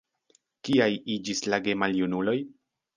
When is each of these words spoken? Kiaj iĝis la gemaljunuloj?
Kiaj 0.69 0.89
iĝis 1.17 1.45
la 1.53 1.63
gemaljunuloj? 1.69 2.39